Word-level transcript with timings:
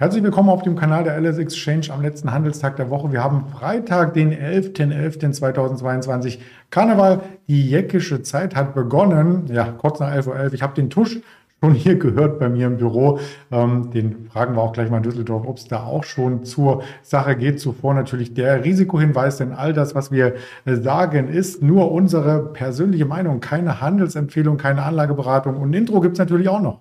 Herzlich 0.00 0.22
willkommen 0.22 0.48
auf 0.48 0.62
dem 0.62 0.76
Kanal 0.76 1.04
der 1.04 1.20
LS 1.20 1.36
Exchange 1.36 1.88
am 1.90 2.00
letzten 2.00 2.32
Handelstag 2.32 2.76
der 2.76 2.88
Woche. 2.88 3.12
Wir 3.12 3.22
haben 3.22 3.44
Freitag, 3.52 4.14
den 4.14 4.32
11.11.2022. 4.32 6.38
Karneval, 6.70 7.20
die 7.48 7.68
jäckische 7.68 8.22
Zeit 8.22 8.56
hat 8.56 8.74
begonnen. 8.74 9.44
Ja, 9.52 9.74
kurz 9.76 10.00
nach 10.00 10.10
11.11 10.10 10.28
Uhr. 10.28 10.54
Ich 10.54 10.62
habe 10.62 10.74
den 10.74 10.88
Tusch 10.88 11.18
schon 11.62 11.74
hier 11.74 11.98
gehört 11.98 12.38
bei 12.38 12.48
mir 12.48 12.68
im 12.68 12.78
Büro. 12.78 13.18
Ähm, 13.52 13.90
den 13.90 14.30
fragen 14.32 14.56
wir 14.56 14.62
auch 14.62 14.72
gleich 14.72 14.88
mal 14.88 14.96
in 14.96 15.02
Düsseldorf, 15.02 15.46
ob 15.46 15.58
es 15.58 15.68
da 15.68 15.84
auch 15.84 16.04
schon 16.04 16.46
zur 16.46 16.82
Sache 17.02 17.36
geht. 17.36 17.60
Zuvor 17.60 17.92
natürlich 17.92 18.32
der 18.32 18.64
Risikohinweis, 18.64 19.36
denn 19.36 19.52
all 19.52 19.74
das, 19.74 19.94
was 19.94 20.10
wir 20.10 20.36
äh, 20.64 20.76
sagen, 20.76 21.28
ist 21.28 21.62
nur 21.62 21.92
unsere 21.92 22.54
persönliche 22.54 23.04
Meinung, 23.04 23.40
keine 23.40 23.82
Handelsempfehlung, 23.82 24.56
keine 24.56 24.82
Anlageberatung. 24.82 25.58
Und 25.58 25.72
ein 25.72 25.74
Intro 25.74 26.00
gibt 26.00 26.14
es 26.14 26.18
natürlich 26.18 26.48
auch 26.48 26.62
noch. 26.62 26.78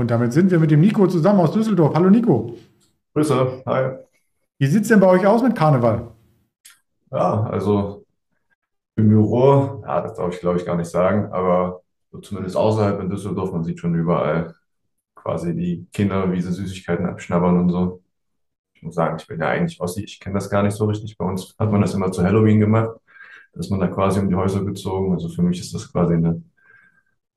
Und 0.00 0.10
damit 0.10 0.32
sind 0.32 0.50
wir 0.50 0.58
mit 0.58 0.70
dem 0.70 0.80
Nico 0.80 1.06
zusammen 1.08 1.40
aus 1.40 1.52
Düsseldorf. 1.52 1.94
Hallo 1.94 2.08
Nico. 2.08 2.56
Grüße, 3.12 3.62
hi. 3.66 3.98
Wie 4.58 4.66
sieht 4.66 4.84
es 4.84 4.88
denn 4.88 4.98
bei 4.98 5.08
euch 5.08 5.26
aus 5.26 5.42
mit 5.42 5.54
Karneval? 5.54 6.08
Ja, 7.10 7.42
also 7.42 8.06
im 8.96 9.10
Büro, 9.10 9.82
ja, 9.86 10.00
das 10.00 10.14
darf 10.14 10.32
ich 10.32 10.40
glaube 10.40 10.58
ich 10.58 10.64
gar 10.64 10.78
nicht 10.78 10.88
sagen, 10.88 11.30
aber 11.32 11.82
zumindest 12.22 12.56
außerhalb 12.56 12.98
in 12.98 13.10
Düsseldorf, 13.10 13.52
man 13.52 13.62
sieht 13.62 13.78
schon 13.78 13.94
überall 13.94 14.54
quasi 15.14 15.54
die 15.54 15.86
Kinder, 15.92 16.32
wie 16.32 16.40
sie 16.40 16.52
Süßigkeiten 16.52 17.04
abschnabbern 17.04 17.58
und 17.58 17.68
so. 17.68 18.02
Ich 18.72 18.82
muss 18.82 18.94
sagen, 18.94 19.18
ich 19.20 19.26
bin 19.26 19.38
ja 19.38 19.48
eigentlich 19.48 19.82
Ossi, 19.82 20.02
ich 20.04 20.18
kenne 20.18 20.36
das 20.36 20.48
gar 20.48 20.62
nicht 20.62 20.76
so 20.76 20.86
richtig. 20.86 21.18
Bei 21.18 21.26
uns 21.26 21.54
hat 21.58 21.70
man 21.70 21.82
das 21.82 21.92
immer 21.92 22.10
zu 22.10 22.22
Halloween 22.22 22.58
gemacht, 22.58 22.96
da 23.52 23.60
ist 23.60 23.70
man 23.70 23.80
da 23.80 23.88
quasi 23.88 24.18
um 24.18 24.30
die 24.30 24.34
Häuser 24.34 24.64
gezogen. 24.64 25.12
Also 25.12 25.28
für 25.28 25.42
mich 25.42 25.60
ist 25.60 25.74
das 25.74 25.92
quasi 25.92 26.14
eine 26.14 26.42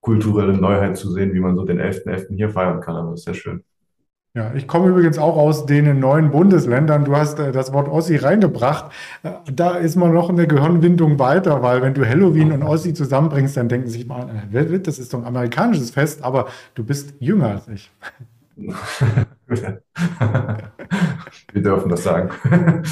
kulturelle 0.04 0.54
Neuheit 0.54 0.98
zu 0.98 1.12
sehen, 1.12 1.34
wie 1.34 1.40
man 1.40 1.56
so 1.56 1.64
den 1.64 1.80
11.11. 1.80 2.06
.11. 2.06 2.36
hier 2.36 2.50
feiern 2.50 2.82
kann. 2.82 2.96
Aber 2.96 3.12
das 3.12 3.22
ist 3.22 3.26
sehr 3.26 3.34
schön. 3.34 3.64
Ja, 4.36 4.52
ich 4.56 4.68
komme 4.68 4.90
übrigens 4.90 5.20
auch 5.20 5.38
aus 5.38 5.68
den 5.68 6.00
neuen 6.00 6.32
Bundesländern. 6.32 7.06
Du 7.06 7.16
hast 7.16 7.40
äh, 7.40 7.52
das 7.52 7.72
Wort 7.72 7.88
Ossi 7.88 8.16
reingebracht. 8.18 8.92
Äh, 9.22 9.30
da 9.52 9.76
ist 9.76 9.96
man 9.96 10.12
noch 10.14 10.30
eine 10.30 10.48
Gehirnwindung 10.48 11.20
weiter, 11.20 11.62
weil 11.62 11.82
wenn 11.84 11.94
du 11.94 12.04
Halloween 12.06 12.52
und 12.52 12.64
Ossi 12.64 12.94
zusammenbringst, 12.94 13.56
dann 13.56 13.70
denken 13.70 13.88
sich 13.88 14.08
mal, 14.08 14.28
äh, 14.52 14.80
das 14.80 15.00
ist 15.00 15.14
doch 15.14 15.20
ein 15.20 15.26
amerikanisches 15.26 15.92
Fest, 15.92 16.24
aber 16.24 16.48
du 16.76 16.84
bist 16.84 17.14
jünger 17.20 17.50
als 17.50 17.68
ich. 17.68 17.92
Wir 21.52 21.62
dürfen 21.62 21.90
das 21.90 22.04
sagen. 22.04 22.30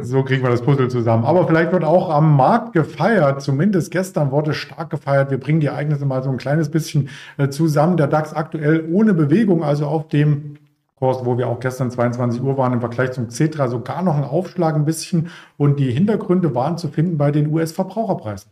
so 0.00 0.22
kriegen 0.24 0.42
wir 0.42 0.50
das 0.50 0.62
Puzzle 0.62 0.88
zusammen. 0.88 1.24
Aber 1.24 1.46
vielleicht 1.46 1.72
wird 1.72 1.84
auch 1.84 2.10
am 2.10 2.36
Markt 2.36 2.72
gefeiert. 2.72 3.42
Zumindest 3.42 3.90
gestern 3.90 4.30
wurde 4.30 4.54
stark 4.54 4.90
gefeiert. 4.90 5.30
Wir 5.30 5.38
bringen 5.38 5.60
die 5.60 5.66
Ereignisse 5.66 6.06
mal 6.06 6.22
so 6.22 6.30
ein 6.30 6.36
kleines 6.36 6.70
bisschen 6.70 7.08
äh, 7.38 7.48
zusammen. 7.48 7.96
Der 7.96 8.06
DAX 8.06 8.32
aktuell 8.34 8.88
ohne 8.90 9.14
Bewegung, 9.14 9.62
also 9.62 9.86
auf 9.86 10.08
dem 10.08 10.56
Kurs, 10.96 11.24
wo 11.24 11.36
wir 11.36 11.48
auch 11.48 11.60
gestern 11.60 11.90
22 11.90 12.42
Uhr 12.42 12.56
waren, 12.56 12.72
im 12.72 12.80
Vergleich 12.80 13.12
zum 13.12 13.28
Cetra 13.28 13.68
sogar 13.68 14.02
noch 14.02 14.16
ein 14.16 14.24
Aufschlag 14.24 14.76
ein 14.76 14.84
bisschen. 14.84 15.30
Und 15.56 15.80
die 15.80 15.90
Hintergründe 15.90 16.54
waren 16.54 16.78
zu 16.78 16.88
finden 16.88 17.18
bei 17.18 17.30
den 17.30 17.52
US-Verbraucherpreisen. 17.52 18.50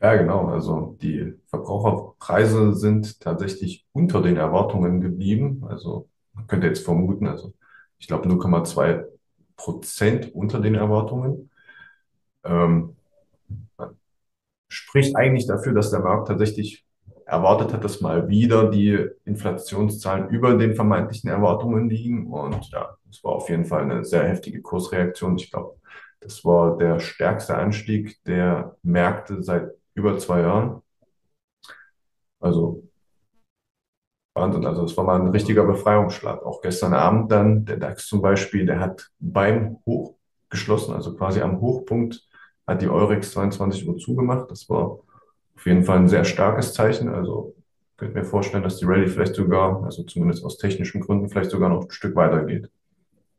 Ja, 0.00 0.14
genau. 0.16 0.46
Also 0.48 0.96
die 1.00 1.34
Verbraucherpreise 1.46 2.74
sind 2.74 3.20
tatsächlich 3.20 3.86
unter 3.92 4.22
den 4.22 4.36
Erwartungen 4.36 5.00
geblieben. 5.00 5.64
Also 5.68 6.08
man 6.34 6.46
könnte 6.46 6.66
jetzt 6.66 6.84
vermuten, 6.84 7.26
also 7.26 7.54
ich 7.98 8.06
glaube 8.06 8.28
0,2 8.28 9.04
Prozent 9.56 10.34
unter 10.34 10.60
den 10.60 10.74
Erwartungen. 10.74 11.50
Ähm, 12.44 12.96
spricht 14.68 15.16
eigentlich 15.16 15.46
dafür, 15.46 15.72
dass 15.72 15.90
der 15.90 16.00
Markt 16.00 16.28
tatsächlich 16.28 16.84
erwartet 17.24 17.72
hat, 17.72 17.82
dass 17.84 18.00
mal 18.00 18.28
wieder 18.28 18.70
die 18.70 19.08
Inflationszahlen 19.24 20.28
über 20.28 20.54
den 20.54 20.74
vermeintlichen 20.74 21.28
Erwartungen 21.28 21.88
liegen. 21.88 22.32
Und 22.32 22.70
ja, 22.70 22.96
es 23.10 23.22
war 23.24 23.32
auf 23.32 23.48
jeden 23.48 23.64
Fall 23.64 23.82
eine 23.82 24.04
sehr 24.04 24.24
heftige 24.28 24.62
Kursreaktion. 24.62 25.36
Ich 25.36 25.50
glaube, 25.50 25.76
das 26.20 26.44
war 26.44 26.76
der 26.78 27.00
stärkste 27.00 27.56
Anstieg 27.56 28.22
der 28.24 28.76
Märkte 28.82 29.42
seit 29.42 29.70
über 29.94 30.18
zwei 30.18 30.42
Jahren. 30.42 30.82
Also 32.40 32.85
Wahnsinn. 34.36 34.66
Also 34.66 34.84
es 34.84 34.96
war 34.96 35.04
mal 35.04 35.20
ein 35.20 35.28
richtiger 35.28 35.64
Befreiungsschlag. 35.64 36.44
Auch 36.44 36.60
gestern 36.60 36.94
Abend 36.94 37.32
dann, 37.32 37.64
der 37.64 37.78
DAX 37.78 38.06
zum 38.06 38.22
Beispiel, 38.22 38.66
der 38.66 38.78
hat 38.78 39.10
beim 39.18 39.78
Hoch 39.86 40.14
geschlossen, 40.50 40.94
also 40.94 41.16
quasi 41.16 41.40
am 41.40 41.60
Hochpunkt 41.60 42.22
hat 42.66 42.82
die 42.82 42.88
Eurex 42.88 43.32
22 43.32 43.88
Uhr 43.88 43.96
zugemacht. 43.96 44.50
Das 44.50 44.68
war 44.68 45.00
auf 45.56 45.66
jeden 45.66 45.84
Fall 45.84 45.98
ein 45.98 46.08
sehr 46.08 46.24
starkes 46.24 46.74
Zeichen. 46.74 47.08
Also 47.08 47.54
könnte 47.96 48.18
mir 48.18 48.24
vorstellen, 48.24 48.62
dass 48.62 48.78
die 48.78 48.84
Rallye 48.84 49.08
vielleicht 49.08 49.34
sogar, 49.34 49.82
also 49.84 50.02
zumindest 50.02 50.44
aus 50.44 50.58
technischen 50.58 51.00
Gründen, 51.00 51.28
vielleicht 51.28 51.50
sogar 51.50 51.68
noch 51.68 51.84
ein 51.84 51.90
Stück 51.90 52.14
weiter 52.14 52.44
geht. 52.44 52.70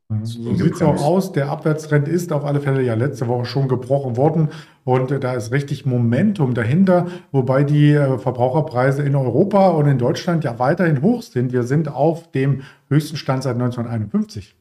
So 0.10 0.56
sieht 0.56 0.76
es 0.76 0.82
auch 0.82 1.04
aus. 1.04 1.34
Der 1.34 1.50
Abwärtstrend 1.50 2.08
ist 2.08 2.32
auf 2.32 2.46
alle 2.46 2.62
Fälle 2.62 2.82
ja 2.82 2.94
letzte 2.94 3.28
Woche 3.28 3.44
schon 3.44 3.68
gebrochen 3.68 4.16
worden 4.16 4.50
und 4.86 5.12
da 5.12 5.34
ist 5.34 5.52
richtig 5.52 5.86
Momentum 5.86 6.54
dahinter, 6.54 7.08
wobei 7.34 7.66
die 7.66 7.92
äh, 7.92 8.18
Verbraucherpreise 8.18 9.04
in 9.04 9.16
Europa 9.16 9.68
und 9.70 9.86
in 9.88 9.98
Deutschland 9.98 10.46
ja 10.46 10.60
weiterhin 10.60 11.02
hoch 11.02 11.24
sind. 11.24 11.52
Wir 11.52 11.64
sind 11.64 11.90
auf 11.90 12.32
dem 12.32 12.62
höchsten 12.88 13.18
Stand 13.18 13.44
seit 13.44 13.56
1951. 13.56 14.56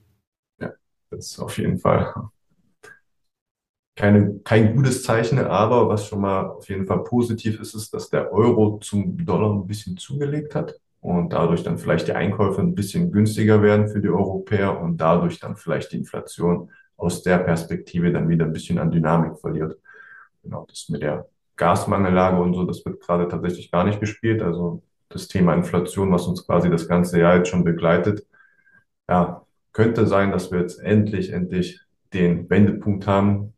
Ja, 0.61 0.73
das 1.11 1.27
ist 1.27 1.39
auf 1.39 1.57
jeden 1.59 1.79
Fall 1.79 2.13
keine, 3.95 4.41
kein 4.41 4.75
gutes 4.75 5.05
Zeichen, 5.05 5.39
aber 5.39 5.89
was 5.89 6.07
schon 6.09 6.23
mal 6.23 6.47
auf 6.47 6.69
jeden 6.69 6.87
Fall 6.87 7.05
positiv 7.05 7.61
ist, 7.61 7.75
ist, 7.75 7.95
dass 7.95 8.11
der 8.11 8.33
Euro 8.33 8.79
zum 8.79 9.25
Dollar 9.25 9.55
ein 9.55 9.67
bisschen 9.67 9.97
zugelegt 9.97 10.57
hat 10.57 10.75
und 11.07 11.33
dadurch 11.33 11.63
dann 11.63 11.79
vielleicht 11.79 12.09
die 12.09 12.15
Einkäufe 12.15 12.61
ein 12.61 12.75
bisschen 12.75 13.13
günstiger 13.13 13.63
werden 13.63 13.87
für 13.87 14.01
die 14.01 14.09
Europäer 14.09 14.81
und 14.81 14.97
dadurch 14.97 15.39
dann 15.39 15.55
vielleicht 15.55 15.93
die 15.93 15.99
Inflation 15.99 16.73
aus 16.97 17.23
der 17.23 17.39
Perspektive 17.39 18.13
dann 18.13 18.29
wieder 18.29 18.45
ein 18.45 18.53
bisschen 18.53 18.81
an 18.81 18.91
Dynamik 18.91 19.39
verliert. 19.39 19.79
Genau, 20.43 20.67
das 20.69 20.89
mit 20.89 21.03
der 21.03 21.29
Gasmangellage 21.55 22.43
und 22.43 22.55
so, 22.55 22.65
das 22.65 22.85
wird 22.85 23.01
gerade 23.01 23.29
tatsächlich 23.29 23.71
gar 23.71 23.85
nicht 23.85 24.01
gespielt. 24.01 24.43
Also 24.43 24.83
das 25.09 25.29
Thema 25.29 25.55
Inflation, 25.55 26.11
was 26.11 26.27
uns 26.27 26.45
quasi 26.45 26.71
das 26.71 26.89
ganze 26.89 27.21
Jahr 27.21 27.37
jetzt 27.37 27.51
schon 27.51 27.63
begleitet, 27.63 28.27
ja, 29.09 29.47
könnte 29.73 30.09
sein, 30.09 30.33
dass 30.33 30.51
wir 30.51 30.59
jetzt 30.59 30.81
endlich, 30.81 31.33
endlich 31.33 31.81
den 32.13 32.51
Wendepunkt 32.51 33.07
haben. 33.07 33.53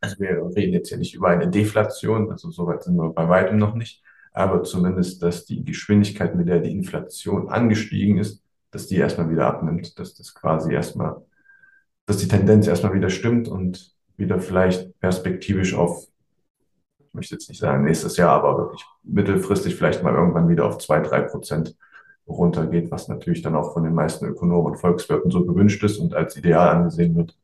Also 0.00 0.20
wir 0.20 0.40
reden 0.54 0.74
jetzt 0.74 0.90
hier 0.90 0.98
nicht 0.98 1.16
über 1.16 1.30
eine 1.30 1.50
Deflation, 1.50 2.30
also 2.30 2.52
soweit 2.52 2.84
sind 2.84 2.94
wir 2.94 3.12
bei 3.12 3.28
weitem 3.28 3.58
noch 3.58 3.74
nicht 3.74 4.04
aber 4.32 4.62
zumindest, 4.62 5.22
dass 5.22 5.44
die 5.44 5.64
Geschwindigkeit, 5.64 6.34
mit 6.34 6.48
der 6.48 6.60
die 6.60 6.72
Inflation 6.72 7.48
angestiegen 7.48 8.18
ist, 8.18 8.42
dass 8.70 8.86
die 8.86 8.96
erstmal 8.96 9.30
wieder 9.30 9.46
abnimmt, 9.46 9.98
dass 9.98 10.14
das 10.14 10.34
quasi 10.34 10.72
erstmal, 10.72 11.22
dass 12.06 12.18
die 12.18 12.28
Tendenz 12.28 12.66
erstmal 12.66 12.94
wieder 12.94 13.10
stimmt 13.10 13.48
und 13.48 13.94
wieder 14.16 14.38
vielleicht 14.38 14.98
perspektivisch 15.00 15.74
auf, 15.74 16.06
ich 16.98 17.14
möchte 17.14 17.34
jetzt 17.34 17.48
nicht 17.48 17.58
sagen 17.58 17.84
nächstes 17.84 18.16
Jahr, 18.16 18.30
aber 18.30 18.58
wirklich 18.58 18.84
mittelfristig 19.02 19.74
vielleicht 19.74 20.02
mal 20.02 20.14
irgendwann 20.14 20.48
wieder 20.48 20.66
auf 20.66 20.78
zwei, 20.78 21.00
drei 21.00 21.22
Prozent 21.22 21.76
runtergeht, 22.28 22.90
was 22.92 23.08
natürlich 23.08 23.42
dann 23.42 23.56
auch 23.56 23.72
von 23.72 23.82
den 23.82 23.94
meisten 23.94 24.26
Ökonomen 24.26 24.72
und 24.72 24.78
Volkswirten 24.78 25.30
so 25.32 25.44
gewünscht 25.44 25.82
ist 25.82 25.98
und 25.98 26.14
als 26.14 26.36
ideal 26.36 26.68
angesehen 26.68 27.16
wird. 27.16 27.36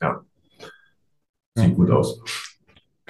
Ja, 0.00 0.24
sieht 1.56 1.68
ja. 1.70 1.74
gut 1.74 1.90
aus. 1.90 2.22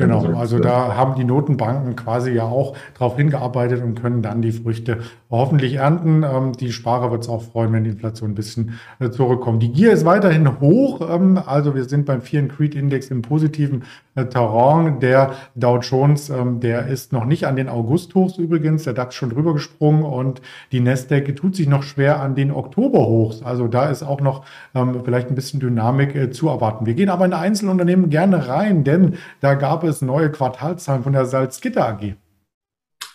Genau, 0.03 0.39
also 0.39 0.59
da 0.59 0.97
haben 0.97 1.15
die 1.15 1.25
Notenbanken 1.25 1.97
quasi 1.97 2.33
ja 2.33 2.45
auch 2.45 2.77
darauf 2.95 3.17
hingearbeitet 3.17 3.83
und 3.83 4.01
können 4.01 4.23
dann 4.23 4.43
die 4.43 4.53
Früchte 4.53 4.99
hoffentlich 5.31 5.75
ernten. 5.75 6.23
Ähm, 6.23 6.53
die 6.53 6.73
Sparer 6.73 7.11
wird 7.11 7.23
es 7.23 7.29
auch 7.29 7.43
freuen, 7.43 7.73
wenn 7.73 7.85
die 7.85 7.91
Inflation 7.91 8.31
ein 8.31 8.35
bisschen 8.35 8.79
äh, 9.01 9.11
zurückkommt. 9.11 9.63
Die 9.63 9.73
Gier 9.73 9.93
ist 9.93 10.05
weiterhin 10.05 10.61
hoch. 10.61 11.01
Ähm, 11.09 11.41
also 11.45 11.75
wir 11.75 11.85
sind 11.85 12.07
beim 12.07 12.23
Fear 12.23 12.45
and 12.45 12.57
Creed 12.57 12.75
Index 12.75 13.09
im 13.09 13.23
positiven 13.23 13.85
Terrain. 14.15 15.01
Der 15.01 15.35
Dow 15.55 15.79
Jones, 15.79 16.31
ähm, 16.31 16.61
der 16.61 16.87
ist 16.87 17.13
noch 17.13 17.25
nicht 17.25 17.47
an 17.47 17.57
den 17.57 17.69
August-Hochs 17.69 18.39
übrigens. 18.39 18.85
Der 18.85 18.95
DAX 18.95 19.15
schon 19.15 19.31
drüber 19.31 19.53
gesprungen 19.53 20.05
und 20.05 20.41
die 20.71 20.81
Nasdaq 20.81 21.37
tut 21.37 21.55
sich 21.57 21.69
noch 21.69 21.83
schwer 21.83 22.21
an 22.21 22.35
den 22.35 22.51
Oktober-Hochs. 22.51 23.43
Also 23.43 23.69
da 23.69 23.91
ist 23.91 24.03
auch 24.03 24.21
noch 24.21 24.45
ähm, 24.75 25.03
vielleicht 25.05 25.29
ein 25.29 25.35
bisschen 25.35 25.61
Dynamik 25.61 26.15
äh, 26.15 26.31
zu 26.31 26.49
erwarten. 26.49 26.87
Wir 26.87 26.95
gehen 26.95 27.11
aber 27.11 27.25
in 27.25 27.35
Einzelunternehmen 27.35 28.11
gerne 28.11 28.49
rein, 28.49 28.85
denn 28.85 29.17
da 29.41 29.55
gab 29.55 29.73
gab 29.73 29.85
es 29.85 30.03
neue 30.03 30.31
Quartalzahlen 30.31 31.03
von 31.03 31.13
der 31.13 31.25
Salzgitter 31.25 31.89
AG. 31.89 32.15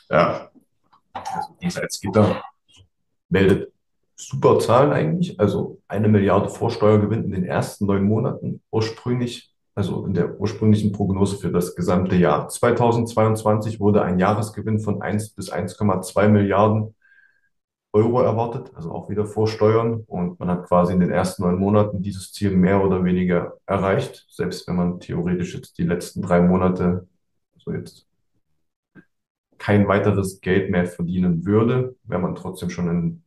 Ja, 0.09 0.49
also 1.13 1.55
die 1.61 1.69
Salzgitter 1.69 2.43
meldet 3.29 3.71
super 4.15 4.59
Zahlen 4.59 4.91
eigentlich. 4.91 5.39
Also 5.39 5.79
eine 5.87 6.07
Milliarde 6.07 6.49
Vorsteuergewinn 6.49 7.23
in 7.25 7.31
den 7.31 7.45
ersten 7.45 7.85
neun 7.85 8.03
Monaten 8.03 8.61
ursprünglich, 8.71 9.53
also 9.77 10.07
in 10.07 10.15
der 10.15 10.39
ursprünglichen 10.39 10.91
Prognose 10.91 11.37
für 11.37 11.51
das 11.51 11.75
gesamte 11.75 12.15
Jahr. 12.15 12.49
2022 12.49 13.79
wurde 13.79 14.01
ein 14.01 14.17
Jahresgewinn 14.17 14.79
von 14.79 15.03
1 15.03 15.35
bis 15.35 15.53
1,2 15.53 16.29
Milliarden 16.29 16.95
Euro 17.93 18.21
erwartet, 18.21 18.71
also 18.73 18.91
auch 18.91 19.07
wieder 19.07 19.27
vor 19.27 19.47
Steuern. 19.47 20.03
Und 20.07 20.39
man 20.39 20.49
hat 20.49 20.65
quasi 20.65 20.93
in 20.93 20.99
den 20.99 21.11
ersten 21.11 21.43
neun 21.43 21.59
Monaten 21.59 22.01
dieses 22.01 22.33
Ziel 22.33 22.57
mehr 22.57 22.83
oder 22.83 23.03
weniger 23.03 23.57
erreicht, 23.67 24.25
selbst 24.31 24.67
wenn 24.67 24.77
man 24.77 24.99
theoretisch 24.99 25.53
jetzt 25.53 25.77
die 25.77 25.83
letzten 25.83 26.23
drei 26.23 26.41
Monate, 26.41 27.07
so 27.57 27.71
jetzt 27.71 28.07
kein 29.59 29.87
weiteres 29.87 30.41
Geld 30.41 30.71
mehr 30.71 30.87
verdienen 30.87 31.45
würde, 31.45 31.95
wäre 32.03 32.21
man 32.21 32.33
trotzdem 32.33 32.71
schon 32.71 32.89
in 32.89 33.23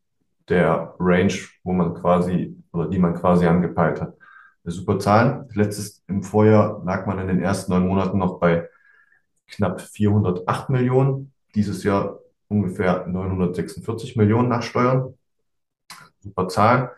der 0.48 0.96
Range, 0.98 1.34
wo 1.62 1.72
man 1.72 1.94
quasi 1.94 2.56
oder 2.72 2.88
die 2.88 2.98
man 2.98 3.14
quasi 3.14 3.46
angepeilt 3.46 4.00
hat. 4.00 4.16
Super 4.64 4.98
Zahl. 4.98 5.48
Letztes 5.54 6.02
im 6.06 6.22
Vorjahr 6.22 6.82
lag 6.84 7.06
man 7.06 7.18
in 7.18 7.28
den 7.28 7.42
ersten 7.42 7.72
neun 7.72 7.86
Monaten 7.86 8.18
noch 8.18 8.38
bei 8.38 8.68
knapp 9.48 9.80
408 9.80 10.70
Millionen. 10.70 11.32
Dieses 11.54 11.82
Jahr 11.82 12.20
ungefähr 12.48 13.06
946 13.06 14.16
Millionen 14.16 14.48
nach 14.48 14.62
Steuern. 14.62 15.14
Super 16.20 16.48
Zahl. 16.48 16.92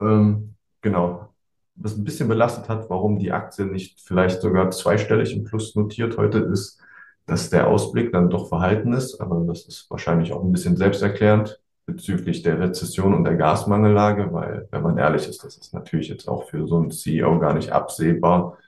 Ähm, 0.00 0.54
genau. 0.80 1.34
Was 1.74 1.96
ein 1.96 2.04
bisschen 2.04 2.28
belastet 2.28 2.68
hat, 2.68 2.90
warum 2.90 3.18
die 3.18 3.32
Aktie 3.32 3.64
nicht 3.64 4.00
vielleicht 4.00 4.40
sogar 4.40 4.70
zweistellig 4.70 5.34
im 5.34 5.44
Plus 5.44 5.76
notiert 5.76 6.16
heute, 6.16 6.38
ist, 6.38 6.80
dass 7.26 7.50
der 7.50 7.68
Ausblick 7.68 8.12
dann 8.12 8.30
doch 8.30 8.48
verhalten 8.48 8.92
ist. 8.92 9.20
Aber 9.20 9.44
das 9.46 9.66
ist 9.66 9.90
wahrscheinlich 9.90 10.32
auch 10.32 10.42
ein 10.42 10.52
bisschen 10.52 10.76
selbsterklärend 10.76 11.60
bezüglich 11.88 12.42
der 12.42 12.60
Rezession 12.60 13.14
und 13.14 13.24
der 13.24 13.36
Gasmangellage, 13.36 14.30
weil, 14.30 14.68
wenn 14.70 14.82
man 14.82 14.98
ehrlich 14.98 15.26
ist, 15.26 15.42
das 15.42 15.56
ist 15.56 15.72
natürlich 15.72 16.08
jetzt 16.08 16.28
auch 16.28 16.44
für 16.50 16.68
so 16.68 16.76
einen 16.76 16.90
CEO 16.90 17.38
gar 17.38 17.54
nicht 17.54 17.72
absehbar. 17.72 18.58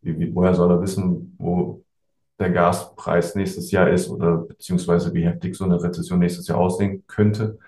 Wie, 0.00 0.16
wie, 0.16 0.32
woher 0.32 0.54
soll 0.54 0.70
er 0.70 0.80
wissen, 0.80 1.34
wo 1.38 1.82
der 2.38 2.50
Gaspreis 2.50 3.34
nächstes 3.34 3.72
Jahr 3.72 3.90
ist 3.90 4.08
oder 4.08 4.36
beziehungsweise 4.36 5.12
wie 5.12 5.26
heftig 5.26 5.56
so 5.56 5.64
eine 5.64 5.82
Rezession 5.82 6.20
nächstes 6.20 6.46
Jahr 6.46 6.58
aussehen 6.58 7.02
könnte? 7.08 7.58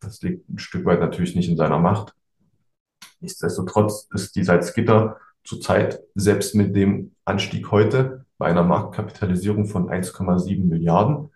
Das 0.00 0.20
liegt 0.22 0.48
ein 0.50 0.58
Stück 0.58 0.84
weit 0.84 0.98
natürlich 0.98 1.36
nicht 1.36 1.48
in 1.48 1.56
seiner 1.56 1.78
Macht. 1.78 2.12
Nichtsdestotrotz 3.20 4.08
ist 4.12 4.34
die 4.34 4.42
Salzgitter 4.42 5.18
zurzeit 5.44 6.02
selbst 6.16 6.56
mit 6.56 6.74
dem 6.74 7.12
Anstieg 7.24 7.70
heute 7.70 8.24
bei 8.38 8.46
einer 8.46 8.64
Marktkapitalisierung 8.64 9.66
von 9.66 9.88
1,7 9.88 10.64
Milliarden 10.64 11.30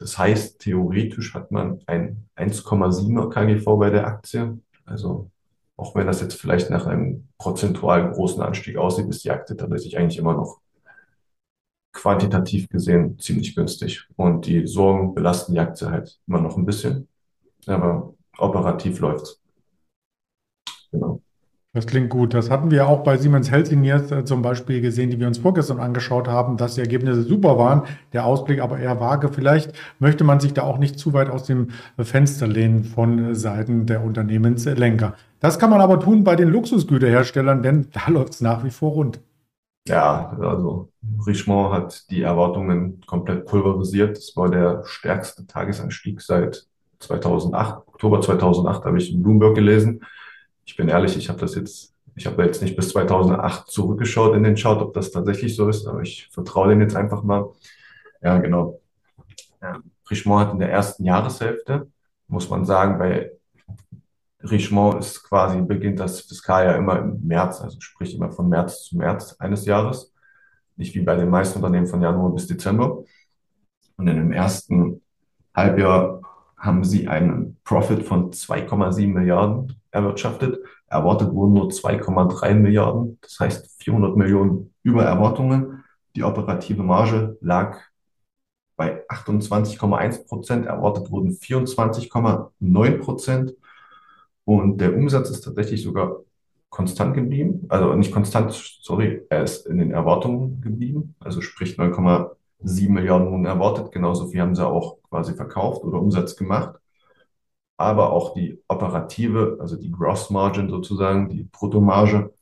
das 0.00 0.16
heißt, 0.16 0.60
theoretisch 0.60 1.34
hat 1.34 1.52
man 1.52 1.82
ein 1.86 2.26
1,7er 2.34 3.28
KGV 3.28 3.78
bei 3.78 3.90
der 3.90 4.06
Aktie. 4.06 4.58
Also 4.86 5.30
auch 5.76 5.94
wenn 5.94 6.06
das 6.06 6.22
jetzt 6.22 6.34
vielleicht 6.34 6.70
nach 6.70 6.86
einem 6.86 7.28
prozentual 7.36 8.10
großen 8.10 8.42
Anstieg 8.42 8.78
aussieht, 8.78 9.08
ist 9.08 9.24
die 9.24 9.30
Aktie 9.30 9.56
tatsächlich 9.56 9.98
eigentlich 9.98 10.18
immer 10.18 10.32
noch 10.32 10.60
quantitativ 11.92 12.70
gesehen 12.70 13.18
ziemlich 13.18 13.54
günstig. 13.54 14.08
Und 14.16 14.46
die 14.46 14.66
Sorgen 14.66 15.14
belasten 15.14 15.52
die 15.52 15.60
Aktie 15.60 15.90
halt 15.90 16.18
immer 16.26 16.40
noch 16.40 16.56
ein 16.56 16.64
bisschen. 16.64 17.06
Aber 17.66 18.14
operativ 18.38 19.00
läuft's. 19.00 19.38
Das 21.72 21.86
klingt 21.86 22.10
gut. 22.10 22.34
Das 22.34 22.50
hatten 22.50 22.72
wir 22.72 22.88
auch 22.88 23.04
bei 23.04 23.16
Siemens 23.16 23.52
Healthineers 23.52 24.10
äh, 24.10 24.24
zum 24.24 24.42
Beispiel 24.42 24.80
gesehen, 24.80 25.10
die 25.10 25.20
wir 25.20 25.28
uns 25.28 25.38
vorgestern 25.38 25.78
angeschaut 25.78 26.26
haben, 26.26 26.56
dass 26.56 26.74
die 26.74 26.80
Ergebnisse 26.80 27.22
super 27.22 27.58
waren, 27.58 27.82
der 28.12 28.26
Ausblick 28.26 28.60
aber 28.60 28.80
eher 28.80 28.98
vage. 28.98 29.28
Vielleicht 29.28 29.72
möchte 30.00 30.24
man 30.24 30.40
sich 30.40 30.52
da 30.52 30.62
auch 30.62 30.78
nicht 30.78 30.98
zu 30.98 31.12
weit 31.12 31.30
aus 31.30 31.44
dem 31.44 31.68
Fenster 31.96 32.48
lehnen 32.48 32.82
von 32.82 33.36
Seiten 33.36 33.86
der 33.86 34.02
Unternehmenslenker. 34.02 35.14
Das 35.38 35.60
kann 35.60 35.70
man 35.70 35.80
aber 35.80 36.00
tun 36.00 36.24
bei 36.24 36.34
den 36.34 36.48
Luxusgüterherstellern, 36.48 37.62
denn 37.62 37.86
da 37.92 38.08
läuft 38.10 38.34
es 38.34 38.40
nach 38.40 38.64
wie 38.64 38.70
vor 38.70 38.90
rund. 38.90 39.20
Ja, 39.86 40.36
also 40.40 40.88
Richemont 41.24 41.72
hat 41.72 42.10
die 42.10 42.22
Erwartungen 42.22 43.00
komplett 43.06 43.46
pulverisiert. 43.46 44.16
Das 44.16 44.36
war 44.36 44.50
der 44.50 44.82
stärkste 44.86 45.46
Tagesanstieg 45.46 46.20
seit 46.20 46.66
2008, 46.98 47.86
Oktober 47.86 48.20
2008 48.20 48.84
habe 48.84 48.98
ich 48.98 49.14
in 49.14 49.22
Bloomberg 49.22 49.54
gelesen 49.54 50.00
ich 50.70 50.76
bin 50.76 50.88
ehrlich, 50.88 51.16
ich 51.16 51.28
habe 51.28 51.40
das 51.40 51.56
jetzt, 51.56 51.96
ich 52.14 52.26
habe 52.26 52.44
jetzt 52.44 52.62
nicht 52.62 52.76
bis 52.76 52.90
2008 52.90 53.68
zurückgeschaut 53.68 54.36
in 54.36 54.44
den 54.44 54.54
Chart, 54.54 54.80
ob 54.80 54.94
das 54.94 55.10
tatsächlich 55.10 55.56
so 55.56 55.68
ist, 55.68 55.84
aber 55.88 56.02
ich 56.02 56.28
vertraue 56.30 56.68
den 56.68 56.80
jetzt 56.80 56.94
einfach 56.94 57.24
mal. 57.24 57.50
Ja, 58.22 58.38
genau. 58.38 58.80
Ja, 59.60 59.82
Richemont 60.08 60.46
hat 60.46 60.52
in 60.52 60.60
der 60.60 60.70
ersten 60.70 61.04
Jahreshälfte, 61.04 61.88
muss 62.28 62.48
man 62.48 62.64
sagen, 62.64 62.98
bei 62.98 63.32
Richemont 64.44 65.00
ist 65.00 65.24
quasi, 65.24 65.60
beginnt 65.60 65.98
das 65.98 66.20
Fiskaljahr 66.20 66.76
immer 66.76 67.00
im 67.00 67.20
März, 67.26 67.60
also 67.60 67.80
sprich 67.80 68.14
immer 68.14 68.30
von 68.30 68.48
März 68.48 68.84
zu 68.84 68.96
März 68.96 69.34
eines 69.40 69.66
Jahres. 69.66 70.14
Nicht 70.76 70.94
wie 70.94 71.00
bei 71.00 71.16
den 71.16 71.30
meisten 71.30 71.58
Unternehmen 71.58 71.88
von 71.88 72.00
Januar 72.00 72.32
bis 72.32 72.46
Dezember. 72.46 73.02
Und 73.96 74.06
in 74.06 74.16
dem 74.16 74.32
ersten 74.32 75.02
Halbjahr 75.52 76.22
haben 76.56 76.84
sie 76.84 77.08
einen 77.08 77.56
Profit 77.64 78.04
von 78.04 78.30
2,7 78.30 79.08
Milliarden 79.08 79.79
erwirtschaftet. 79.90 80.58
Erwartet 80.86 81.32
wurden 81.32 81.54
nur 81.54 81.68
2,3 81.68 82.54
Milliarden, 82.54 83.18
das 83.22 83.38
heißt 83.38 83.82
400 83.82 84.16
Millionen 84.16 84.74
über 84.82 85.04
Erwartungen. 85.04 85.84
Die 86.16 86.24
operative 86.24 86.82
Marge 86.82 87.36
lag 87.40 87.78
bei 88.76 89.06
28,1 89.08 90.26
Prozent, 90.26 90.66
erwartet 90.66 91.10
wurden 91.10 91.32
24,9 91.32 92.98
Prozent. 92.98 93.54
Und 94.44 94.80
der 94.80 94.96
Umsatz 94.96 95.30
ist 95.30 95.42
tatsächlich 95.42 95.82
sogar 95.82 96.20
konstant 96.70 97.14
geblieben. 97.14 97.66
Also 97.68 97.94
nicht 97.94 98.12
konstant, 98.12 98.52
sorry, 98.52 99.22
er 99.28 99.44
ist 99.44 99.66
in 99.66 99.78
den 99.78 99.90
Erwartungen 99.92 100.60
geblieben. 100.60 101.14
Also 101.20 101.40
sprich 101.40 101.78
9,7 101.78 102.90
Milliarden 102.90 103.30
wurden 103.30 103.44
erwartet. 103.44 103.92
Genauso 103.92 104.28
viel 104.28 104.40
haben 104.40 104.54
sie 104.54 104.66
auch 104.66 104.96
quasi 105.08 105.34
verkauft 105.34 105.84
oder 105.84 106.00
Umsatz 106.00 106.34
gemacht 106.34 106.80
aber 107.80 108.12
auch 108.12 108.34
die 108.34 108.62
operative, 108.68 109.56
also 109.58 109.74
die 109.76 109.90
Gross 109.90 110.28
Margin 110.28 110.68
sozusagen, 110.68 111.30
die 111.30 111.44
Bruttomarge, 111.44 112.34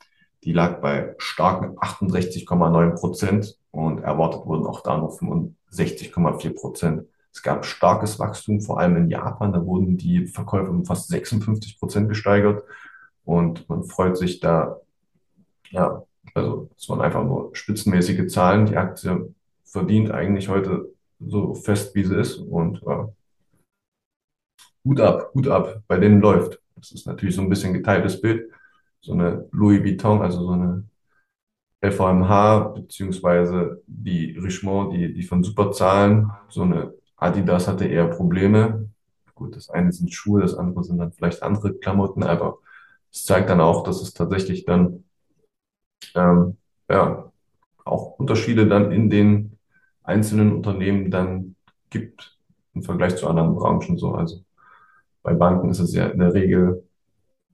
die 0.43 0.53
lag 0.53 0.81
bei 0.81 1.15
starken 1.19 1.79
68,9 1.79 2.99
Prozent 2.99 3.57
und 3.71 4.01
erwartet 4.01 4.45
wurden 4.47 4.67
auch 4.67 4.83
da 4.83 4.99
noch 4.99 5.21
65,4 5.21 6.55
Prozent. 6.55 7.05
Es 7.33 7.43
gab 7.43 7.65
starkes 7.65 8.19
Wachstum, 8.19 8.61
vor 8.61 8.81
allem 8.81 8.97
in 8.97 9.11
Japan, 9.11 9.53
da 9.53 9.65
wurden 9.65 9.97
die 9.97 10.27
Verkäufe 10.27 10.71
um 10.71 10.85
fast 10.85 11.09
56 11.09 11.79
Prozent 11.79 12.09
gesteigert 12.09 12.65
und 13.25 13.69
man 13.69 13.85
freut 13.85 14.17
sich 14.17 14.41
da, 14.41 14.81
ja, 15.71 16.03
also 16.35 16.69
es 16.77 16.89
waren 16.89 17.01
einfach 17.01 17.23
nur 17.23 17.51
spitzenmäßige 17.53 18.27
Zahlen. 18.27 18.67
Die 18.67 18.77
Aktie 18.77 19.35
verdient 19.65 20.11
eigentlich 20.11 20.49
heute 20.49 20.89
so 21.21 21.55
fest, 21.55 21.95
wie 21.95 22.05
sie 22.05 22.17
ist 22.17 22.39
und 22.39 22.83
äh, 22.83 23.05
Hut 24.89 25.01
ab, 25.01 25.31
Hut 25.35 25.49
ab, 25.49 25.83
bei 25.87 25.99
denen 25.99 26.21
läuft. 26.21 26.61
Das 26.77 26.93
ist 26.93 27.07
natürlich 27.07 27.35
so 27.35 27.43
ein 27.43 27.51
bisschen 27.51 27.75
geteiltes 27.75 28.21
Bild. 28.21 28.51
So 29.03 29.13
eine 29.13 29.47
Louis 29.53 29.85
Vuitton, 29.85 30.23
also 30.23 30.41
so 30.47 30.53
eine 30.53 30.85
LVMH, 31.83 32.73
beziehungsweise 32.75 33.83
die 33.87 34.33
Richemont, 34.39 34.95
die, 34.95 35.13
die 35.13 35.23
von 35.23 35.45
super 35.45 35.73
zahlen. 35.73 36.31
So 36.49 36.63
eine 36.63 36.95
Adidas 37.17 37.69
hatte 37.69 37.85
eher 37.85 38.07
Probleme. 38.09 38.89
Gut, 39.35 39.57
das 39.57 39.69
eine 39.69 39.93
sind 39.93 40.13
Schuhe, 40.13 40.41
das 40.41 40.55
andere 40.55 40.83
sind 40.83 40.99
dann 40.99 41.13
vielleicht 41.13 41.43
andere 41.43 41.75
Klamotten, 41.75 42.23
aber 42.23 42.59
es 43.13 43.25
zeigt 43.25 43.51
dann 43.51 43.61
auch, 43.61 43.85
dass 43.85 44.01
es 44.01 44.15
tatsächlich 44.15 44.65
dann 44.65 45.05
ähm, 46.15 46.57
ja, 46.89 47.31
auch 47.85 48.19
Unterschiede 48.19 48.67
dann 48.67 48.91
in 48.91 49.11
den 49.11 49.59
einzelnen 50.03 50.53
Unternehmen 50.53 51.11
dann 51.11 51.57
gibt 51.91 52.39
im 52.75 52.83
Vergleich 52.83 53.17
zu 53.17 53.29
anderen 53.29 53.55
Branchen 53.55 53.99
so. 53.99 54.15
Also 54.15 54.43
bei 55.29 55.35
Banken 55.35 55.69
ist 55.69 55.81
es 55.81 55.95
ja 55.95 56.07
in 56.07 56.21
der 56.21 56.33
Regel 56.33 56.85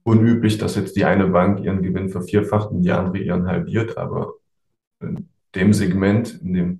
unüblich, 0.03 0.57
dass 0.57 0.75
jetzt 0.75 0.95
die 0.95 1.03
eine 1.03 1.27
Bank 1.27 1.59
ihren 1.59 1.81
Gewinn 1.81 2.09
vervierfacht 2.09 2.71
und 2.71 2.83
die 2.83 2.91
andere 2.91 3.17
ihren 3.17 3.47
halbiert, 3.47 3.97
aber 3.97 4.35
in 5.01 5.27
dem 5.55 5.73
Segment, 5.73 6.41
in 6.41 6.53
dem 6.53 6.79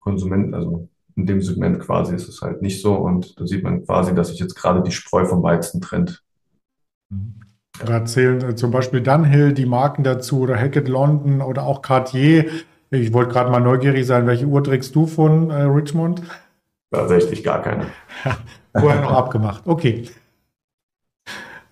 Konsumenten, 0.00 0.54
also 0.54 0.88
in 1.14 1.26
dem 1.26 1.42
Segment 1.42 1.78
quasi 1.80 2.14
ist 2.14 2.26
es 2.26 2.40
halt 2.40 2.62
nicht 2.62 2.80
so 2.80 2.94
und 2.94 3.38
da 3.38 3.46
sieht 3.46 3.62
man 3.62 3.84
quasi, 3.84 4.14
dass 4.14 4.28
sich 4.28 4.38
jetzt 4.38 4.54
gerade 4.54 4.82
die 4.82 4.92
Spreu 4.92 5.26
vom 5.26 5.42
Weizen 5.42 5.82
trennt. 5.82 6.22
Da 7.84 8.04
zählen 8.06 8.40
äh, 8.42 8.54
zum 8.54 8.70
Beispiel 8.70 9.02
Dunhill 9.02 9.52
die 9.52 9.66
Marken 9.66 10.04
dazu 10.04 10.40
oder 10.40 10.56
Hackett 10.56 10.88
London 10.88 11.42
oder 11.42 11.64
auch 11.64 11.82
Cartier. 11.82 12.46
Ich 12.90 13.12
wollte 13.12 13.32
gerade 13.32 13.50
mal 13.50 13.60
neugierig 13.60 14.06
sein, 14.06 14.26
welche 14.26 14.46
Uhr 14.46 14.64
trägst 14.64 14.94
du 14.94 15.06
von 15.06 15.50
äh, 15.50 15.62
Richmond? 15.62 16.22
Tatsächlich 16.92 17.42
gar 17.42 17.62
keine. 17.62 17.86
Vorher 18.76 19.00
noch 19.00 19.12
abgemacht. 19.12 19.62
Okay. 19.66 20.08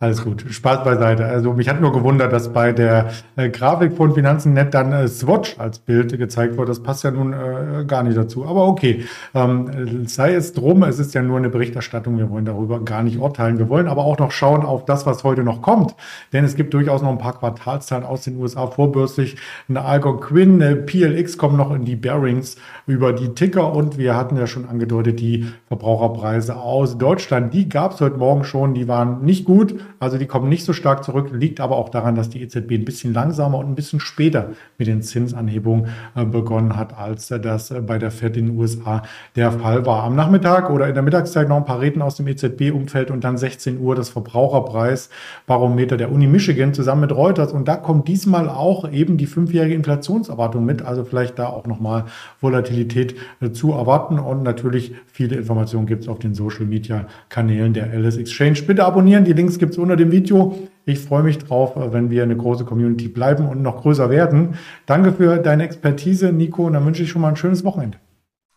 Alles 0.02 0.24
gut. 0.24 0.46
Spaß 0.48 0.82
beiseite. 0.82 1.26
Also 1.26 1.52
mich 1.52 1.68
hat 1.68 1.82
nur 1.82 1.92
gewundert, 1.92 2.32
dass 2.32 2.54
bei 2.54 2.72
der 2.72 3.10
äh, 3.36 3.50
Grafik 3.50 3.92
von 3.98 4.14
Finanzen.net 4.14 4.72
dann 4.72 4.94
äh, 4.94 5.06
Swatch 5.08 5.56
als 5.58 5.78
Bild 5.78 6.16
gezeigt 6.16 6.56
wurde. 6.56 6.68
Das 6.68 6.82
passt 6.82 7.04
ja 7.04 7.10
nun 7.10 7.34
äh, 7.34 7.84
gar 7.86 8.02
nicht 8.02 8.16
dazu. 8.16 8.46
Aber 8.46 8.66
okay, 8.66 9.04
ähm, 9.34 10.06
sei 10.06 10.32
es 10.32 10.54
drum. 10.54 10.84
Es 10.84 10.98
ist 10.98 11.12
ja 11.12 11.20
nur 11.20 11.36
eine 11.36 11.50
Berichterstattung. 11.50 12.16
Wir 12.16 12.30
wollen 12.30 12.46
darüber 12.46 12.80
gar 12.82 13.02
nicht 13.02 13.18
urteilen. 13.18 13.58
Wir 13.58 13.68
wollen 13.68 13.88
aber 13.88 14.06
auch 14.06 14.16
noch 14.16 14.30
schauen 14.30 14.64
auf 14.64 14.86
das, 14.86 15.04
was 15.04 15.22
heute 15.22 15.44
noch 15.44 15.60
kommt. 15.60 15.94
Denn 16.32 16.46
es 16.46 16.56
gibt 16.56 16.72
durchaus 16.72 17.02
noch 17.02 17.10
ein 17.10 17.18
paar 17.18 17.38
Quartalszahlen 17.38 18.06
aus 18.06 18.22
den 18.22 18.38
USA 18.38 18.68
vorbürstlich. 18.68 19.36
Eine 19.68 19.84
Algonquin, 19.84 20.62
eine 20.62 20.76
PLX 20.76 21.36
kommen 21.36 21.58
noch 21.58 21.74
in 21.74 21.84
die 21.84 21.96
Bearings 21.96 22.56
über 22.86 23.12
die 23.12 23.34
Ticker 23.34 23.74
und 23.74 23.98
wir 23.98 24.16
hatten 24.16 24.38
ja 24.38 24.46
schon 24.46 24.66
angedeutet, 24.66 25.20
die 25.20 25.44
Verbraucherpreise 25.68 26.56
aus 26.56 26.96
Deutschland. 26.96 27.52
Die 27.52 27.68
gab 27.68 27.92
es 27.92 28.00
heute 28.00 28.16
Morgen 28.16 28.44
schon. 28.44 28.72
Die 28.72 28.88
waren 28.88 29.26
nicht 29.26 29.44
gut. 29.44 29.74
Also 30.00 30.16
die 30.16 30.24
kommen 30.24 30.48
nicht 30.48 30.64
so 30.64 30.72
stark 30.72 31.04
zurück, 31.04 31.28
liegt 31.30 31.60
aber 31.60 31.76
auch 31.76 31.90
daran, 31.90 32.14
dass 32.14 32.30
die 32.30 32.40
EZB 32.40 32.72
ein 32.72 32.86
bisschen 32.86 33.12
langsamer 33.12 33.58
und 33.58 33.66
ein 33.66 33.74
bisschen 33.74 34.00
später 34.00 34.48
mit 34.78 34.88
den 34.88 35.02
Zinsanhebungen 35.02 35.88
äh, 36.14 36.24
begonnen 36.24 36.74
hat, 36.74 36.98
als 36.98 37.28
das 37.28 37.70
äh, 37.70 37.82
bei 37.82 37.98
der 37.98 38.10
Fed 38.10 38.38
in 38.38 38.46
den 38.46 38.58
USA 38.58 39.02
der 39.36 39.52
Fall 39.52 39.84
war. 39.84 40.04
Am 40.04 40.16
Nachmittag 40.16 40.70
oder 40.70 40.88
in 40.88 40.94
der 40.94 41.02
Mittagszeit 41.02 41.50
noch 41.50 41.58
ein 41.58 41.66
paar 41.66 41.82
Reden 41.82 42.00
aus 42.00 42.16
dem 42.16 42.26
EZB-Umfeld 42.28 43.10
und 43.10 43.24
dann 43.24 43.36
16 43.36 43.78
Uhr 43.78 43.94
das 43.94 44.08
Verbraucherpreisbarometer 44.08 45.98
der 45.98 46.10
Uni 46.10 46.26
Michigan 46.26 46.72
zusammen 46.72 47.02
mit 47.02 47.12
Reuters. 47.12 47.52
Und 47.52 47.68
da 47.68 47.76
kommt 47.76 48.08
diesmal 48.08 48.48
auch 48.48 48.90
eben 48.90 49.18
die 49.18 49.26
fünfjährige 49.26 49.74
Inflationserwartung 49.74 50.64
mit. 50.64 50.80
Also 50.80 51.04
vielleicht 51.04 51.38
da 51.38 51.48
auch 51.48 51.66
nochmal 51.66 52.06
Volatilität 52.40 53.16
äh, 53.42 53.50
zu 53.50 53.72
erwarten. 53.72 54.18
Und 54.18 54.44
natürlich 54.44 54.94
viele 55.12 55.36
Informationen 55.36 55.84
gibt 55.84 56.04
es 56.04 56.08
auf 56.08 56.20
den 56.20 56.32
Social-Media-Kanälen 56.32 57.74
der 57.74 57.90
Alice 57.90 58.16
Exchange. 58.16 58.62
Bitte 58.66 58.86
abonnieren. 58.86 59.24
Die 59.24 59.34
Links 59.34 59.58
gibt 59.58 59.72
es 59.72 59.78
unter 59.90 59.96
dem 59.96 60.12
Video. 60.12 60.56
Ich 60.84 61.00
freue 61.00 61.24
mich 61.24 61.38
drauf, 61.38 61.72
wenn 61.74 62.10
wir 62.10 62.22
eine 62.22 62.36
große 62.36 62.64
Community 62.64 63.08
bleiben 63.08 63.48
und 63.48 63.60
noch 63.60 63.82
größer 63.82 64.08
werden. 64.08 64.54
Danke 64.86 65.12
für 65.12 65.38
deine 65.38 65.64
Expertise, 65.64 66.32
Nico, 66.32 66.66
und 66.66 66.74
dann 66.74 66.86
wünsche 66.86 67.02
ich 67.02 67.10
schon 67.10 67.22
mal 67.22 67.28
ein 67.28 67.36
schönes 67.36 67.64
Wochenende. 67.64 67.98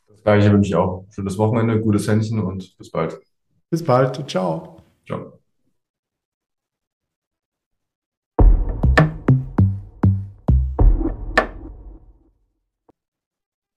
Das 0.07 0.23
gleiche 0.23 0.51
wünsche 0.51 0.69
ich 0.69 0.75
auch. 0.75 1.05
Schönes 1.09 1.37
Wochenende, 1.37 1.81
gutes 1.81 2.07
Händchen 2.07 2.39
und 2.39 2.77
bis 2.77 2.91
bald. 2.91 3.19
Bis 3.71 3.83
bald. 3.83 4.29
Ciao. 4.29 4.77
Ciao. 5.05 5.42